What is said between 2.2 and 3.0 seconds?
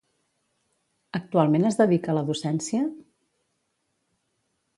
docència?